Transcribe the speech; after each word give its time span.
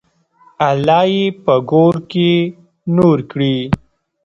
الله 0.69 1.01
یې 1.15 1.23
په 1.43 1.53
ګور 1.71 1.95
کې 2.11 2.31
نور 2.95 3.17
کړي. 3.31 3.57